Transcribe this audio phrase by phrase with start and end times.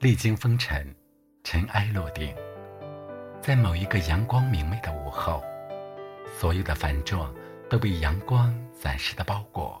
[0.00, 0.94] 历经风尘，
[1.44, 2.34] 尘埃落定，
[3.42, 5.44] 在某一个阳光明媚的午后，
[6.38, 7.30] 所有的繁重
[7.68, 9.78] 都被阳光暂时的包裹。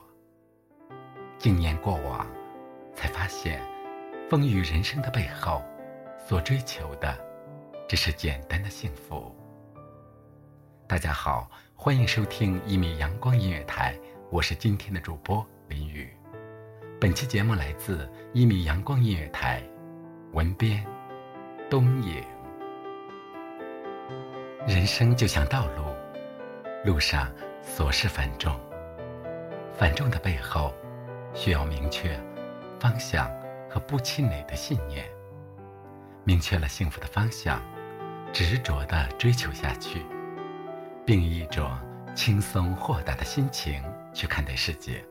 [1.38, 2.26] 经年过往，
[2.94, 3.62] 才发现，
[4.28, 5.62] 风雨人生的背后，
[6.28, 7.16] 所追求的，
[7.88, 9.34] 只是简单的幸福。
[10.86, 13.98] 大家好，欢迎收听一米阳光音乐台，
[14.30, 16.14] 我是今天的主播林雨。
[17.00, 19.62] 本期节目来自一米阳光音乐台。
[20.32, 20.86] 文编，
[21.68, 22.22] 东影。
[24.64, 25.82] 人生就像道路，
[26.84, 27.28] 路上
[27.64, 28.54] 琐事繁重，
[29.76, 30.72] 繁重的背后，
[31.34, 32.16] 需要明确
[32.78, 33.28] 方向
[33.68, 35.04] 和不气馁的信念。
[36.22, 37.60] 明确了幸福的方向，
[38.32, 40.00] 执着的追求下去，
[41.04, 41.68] 并以一种
[42.14, 43.82] 轻松豁达的心情
[44.14, 45.04] 去看待世界，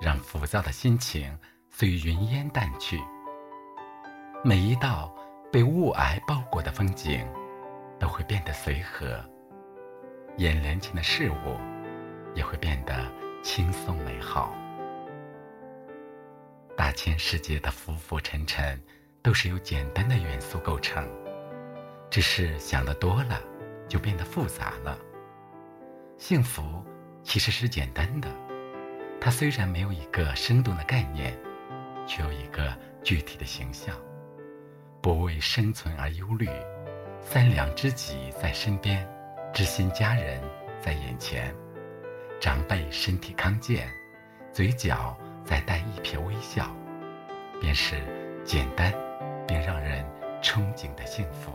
[0.00, 1.38] 让浮躁的心情
[1.68, 2.98] 随云烟淡去。
[4.44, 5.12] 每一道
[5.50, 7.26] 被雾霭包裹的风景，
[7.98, 9.18] 都会变得随和；
[10.36, 11.58] 眼帘前的事物，
[12.34, 12.94] 也会变得
[13.42, 14.54] 轻松美好。
[16.76, 18.80] 大千世界的浮浮沉沉，
[19.20, 21.08] 都是由简单的元素构成。
[22.08, 23.40] 只是想的多了，
[23.88, 24.96] 就变得复杂了。
[26.18, 26.84] 幸福
[27.24, 28.28] 其实是简单的，
[29.20, 31.36] 它虽然没有一个生动的概念，
[32.06, 32.72] 却有一个
[33.02, 33.96] 具体的形象。
[35.06, 36.48] 不为生存而忧虑，
[37.20, 39.08] 三两知己在身边，
[39.54, 40.42] 知心家人
[40.80, 41.54] 在眼前，
[42.40, 43.88] 长辈身体康健，
[44.52, 46.74] 嘴角再带一撇微笑，
[47.60, 48.02] 便是
[48.44, 48.92] 简单
[49.46, 50.04] 并让人
[50.42, 51.52] 憧憬的幸福。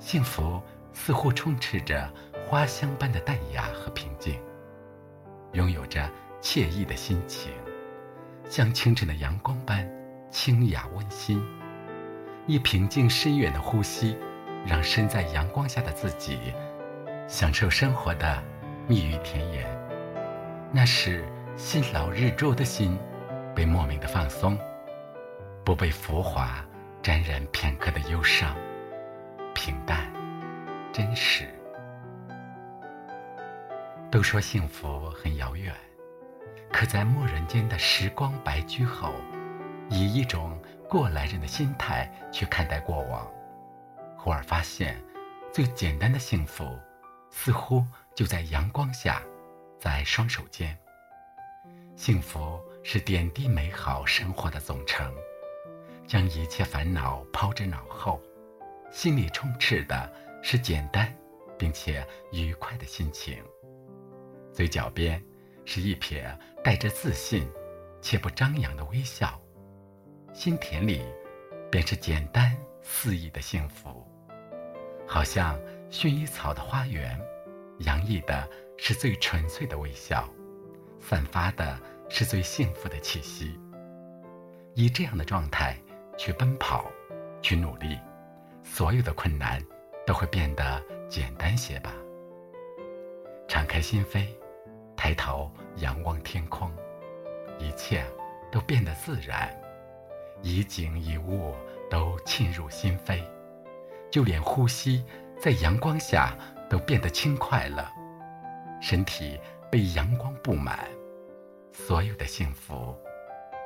[0.00, 0.60] 幸福
[0.92, 2.12] 似乎充斥着
[2.48, 4.42] 花香般的淡雅和平静，
[5.52, 6.10] 拥有着
[6.42, 7.52] 惬意的心情，
[8.50, 9.88] 像清晨的阳光般
[10.32, 11.40] 清雅温馨。
[12.48, 14.16] 一平静深远的呼吸，
[14.64, 16.38] 让身在阳光下的自己
[17.26, 18.40] 享受生活的
[18.86, 19.66] 蜜语甜言。
[20.70, 21.24] 那是
[21.56, 22.96] 辛劳日昼的心，
[23.52, 24.56] 被莫名的放松，
[25.64, 26.64] 不被浮华
[27.02, 28.54] 沾染片刻的忧伤，
[29.52, 30.06] 平淡，
[30.92, 31.48] 真实。
[34.08, 35.74] 都说幸福很遥远，
[36.72, 39.10] 可在蓦然间的时光白驹后，
[39.90, 40.56] 以一种。
[40.88, 43.28] 过来人的心态去看待过往，
[44.16, 44.96] 忽而发现，
[45.52, 46.78] 最简单的幸福，
[47.30, 49.20] 似乎就在阳光下，
[49.80, 50.76] 在双手间。
[51.96, 55.12] 幸福是点滴美好生活的总成，
[56.06, 58.20] 将一切烦恼抛之脑后，
[58.92, 61.12] 心里充斥的是简单
[61.58, 63.42] 并且愉快的心情。
[64.52, 65.20] 嘴角边
[65.64, 67.50] 是一撇带着自信
[68.00, 69.40] 且不张扬的微笑。
[70.36, 71.02] 心田里，
[71.70, 74.06] 便是简单肆意的幸福，
[75.08, 75.58] 好像
[75.90, 77.18] 薰衣草的花园，
[77.78, 78.46] 洋溢的
[78.76, 80.28] 是最纯粹的微笑，
[81.00, 81.80] 散发的
[82.10, 83.58] 是最幸福的气息。
[84.74, 85.74] 以这样的状态
[86.18, 86.84] 去奔跑，
[87.40, 87.98] 去努力，
[88.62, 89.58] 所有的困难
[90.06, 91.94] 都会变得简单些吧。
[93.48, 94.26] 敞开心扉，
[94.98, 96.70] 抬头仰望天空，
[97.58, 98.04] 一切
[98.52, 99.50] 都变得自然。
[100.42, 101.54] 一景一物
[101.90, 103.22] 都沁入心扉，
[104.10, 105.04] 就连呼吸
[105.38, 106.36] 在阳光下
[106.68, 107.90] 都变得轻快了，
[108.80, 109.38] 身体
[109.70, 110.78] 被阳光布满，
[111.72, 112.96] 所有的幸福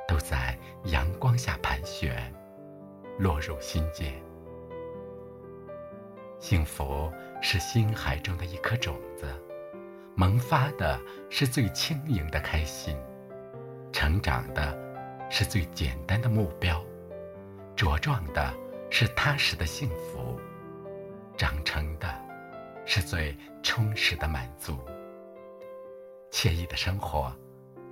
[0.07, 2.33] 都在阳光下盘旋，
[3.19, 4.13] 落入心间。
[6.39, 9.27] 幸福是心海中的一颗种子，
[10.15, 12.97] 萌发的是最轻盈的开心，
[13.91, 14.75] 成长的
[15.33, 16.83] 是最简单的目标，
[17.77, 18.53] 茁壮的
[18.89, 20.37] 是踏实的幸福，
[21.37, 22.13] 长成的
[22.85, 24.77] 是最充实的满足。
[26.31, 27.33] 惬意的生活，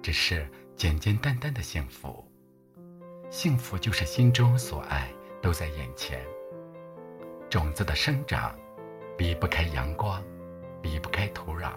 [0.02, 0.46] 只是
[0.76, 2.30] 简简单单的幸福。
[3.30, 5.10] 幸福就是心中所爱
[5.42, 6.22] 都在眼前。
[7.50, 8.54] 种子的生长，
[9.18, 10.22] 离不开阳光，
[10.84, 11.72] 离不开土壤。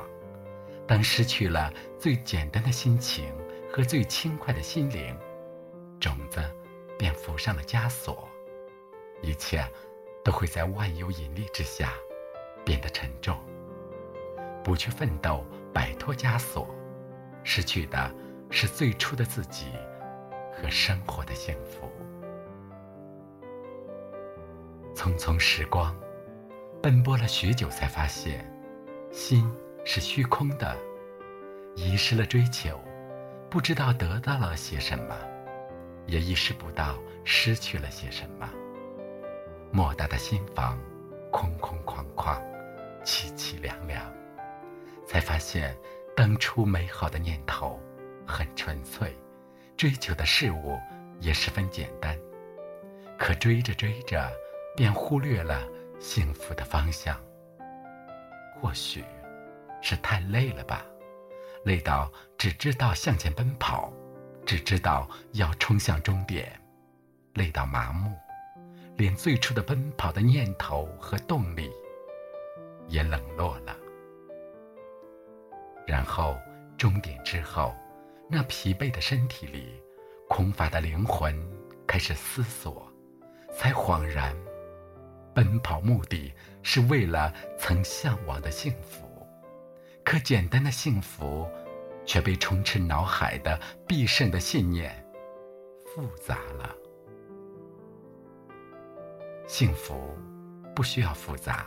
[0.88, 3.32] 当失去了最简单的心情
[3.73, 5.17] 和最轻快的心灵，
[6.02, 6.43] 种子
[6.99, 8.28] 便 phủ 上了枷锁，
[9.22, 9.64] 一切
[10.25, 11.93] 都会在万有引力之下
[12.64, 13.38] 变得沉重。
[14.64, 16.69] 不去奋斗，摆脱枷锁，
[17.44, 18.12] 失去的
[18.50, 19.66] 是最初的自己
[20.52, 21.88] 和生活的幸福。
[24.93, 25.96] 匆匆时光，
[26.82, 28.44] 奔波了许久，才发现，
[29.12, 29.49] 心
[29.84, 30.76] 是虚空的，
[31.76, 32.81] 遗失了追求，
[33.49, 35.16] 不知道得到了些什么，
[36.06, 38.49] 也意识不到失去了些什么。
[39.70, 40.78] 莫大的心房，
[41.31, 42.40] 空空旷旷，
[43.04, 44.12] 凄凄凉凉，
[45.06, 45.76] 才发现
[46.16, 47.81] 当初美好的念头
[48.26, 49.16] 很纯粹，
[49.76, 50.78] 追求的事物
[51.20, 52.19] 也十分简单，
[53.19, 54.31] 可追着追着。
[54.75, 55.69] 便忽略了
[56.00, 57.20] 幸福的方向。
[58.58, 59.04] 或许，
[59.82, 60.87] 是太累了吧，
[61.62, 63.93] 累到只知道向前奔跑，
[64.52, 66.46] 只知道要冲向终点，
[67.32, 68.14] 累到麻木，
[68.99, 71.70] 连最初的奔跑的念头和动力
[72.87, 73.75] 也冷落了。
[75.87, 76.38] 然后，
[76.76, 77.75] 终点之后，
[78.28, 79.82] 那疲惫的身体里，
[80.28, 81.34] 空乏的灵魂
[81.87, 82.87] 开始思索，
[83.56, 84.37] 才恍然。
[85.34, 86.31] 奔跑目的
[86.62, 89.26] 是为了曾向往的幸福，
[90.04, 91.49] 可简单的幸福
[92.04, 94.93] 却被充斥脑海的必胜的信念
[95.87, 96.75] 复杂了。
[99.46, 100.16] 幸福
[100.75, 101.66] 不需要复杂，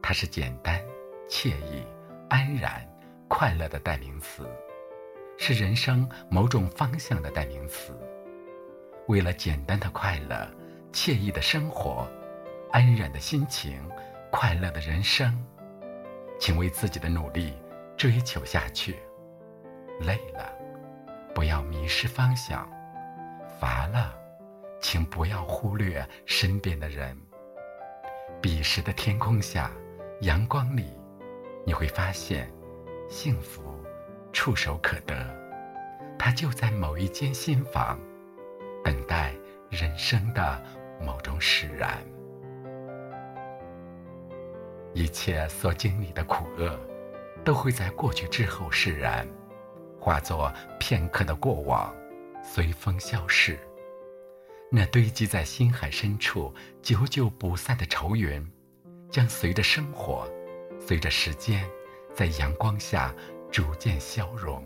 [0.00, 0.80] 它是简单、
[1.28, 1.84] 惬意、
[2.28, 2.86] 安然、
[3.28, 4.46] 快乐的代名词，
[5.36, 7.92] 是人生某种方向的代名词。
[9.08, 10.48] 为了简单的快乐、
[10.92, 12.08] 惬意的生活。
[12.70, 13.78] 安然的心情，
[14.30, 15.38] 快乐的人生，
[16.40, 17.52] 请为自己的努力
[17.98, 18.96] 追求下去。
[20.02, 20.52] 累了，
[21.34, 22.66] 不要迷失方向；
[23.60, 24.14] 乏了，
[24.80, 27.16] 请不要忽略身边的人。
[28.40, 29.70] 彼时的天空下，
[30.22, 30.92] 阳光里，
[31.64, 32.50] 你会发现，
[33.08, 33.62] 幸福
[34.32, 35.14] 触手可得，
[36.18, 37.98] 它就在某一间心房，
[38.82, 39.32] 等待
[39.70, 40.62] 人生的
[41.00, 41.98] 某种释然。
[44.94, 46.78] 一切所经历的苦厄，
[47.44, 49.26] 都会在过去之后释然，
[50.02, 51.94] 化作片刻的过往，
[52.42, 53.56] 随风消逝。
[54.68, 56.52] 那堆积在心海深处、
[56.82, 58.44] 久久不散的愁云，
[59.08, 60.28] 将随着生活，
[60.80, 61.64] 随着时间，
[62.12, 63.14] 在阳光下
[63.48, 64.60] 逐渐消融。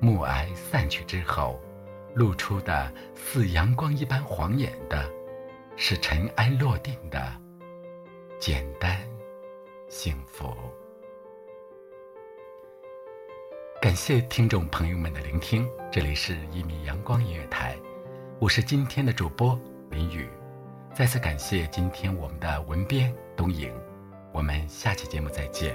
[0.00, 1.60] 暮霭散去之后，
[2.14, 5.10] 露出的似阳光一般晃眼的，
[5.74, 7.20] 是尘埃落定的。
[8.38, 8.96] 简单，
[9.88, 10.54] 幸福。
[13.88, 17.74] 感谢听众朋友们的聆听，这里是一米阳光音乐台，
[18.38, 20.28] 我是今天的主播林雨。
[20.94, 23.72] 再次感谢今天我们的文编东影，
[24.30, 25.74] 我们下期节目再见。